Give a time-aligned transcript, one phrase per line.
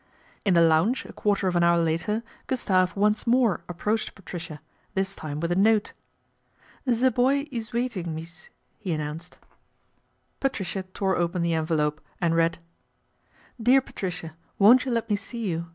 [0.43, 4.59] In the lounge a quarter of an hour later, Gustave once more approached Patricia,
[4.95, 5.93] this time with a note."
[6.85, 9.37] The boy ees waiting, mees," he announced.
[10.39, 12.57] Patricia tore open the envelope and read:"
[13.61, 15.67] DEAR PATRICIA," Won't you let me see you